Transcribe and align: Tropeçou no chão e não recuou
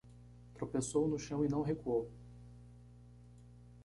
Tropeçou 0.55 1.07
no 1.07 1.19
chão 1.19 1.45
e 1.45 1.47
não 1.47 1.61
recuou 1.61 2.11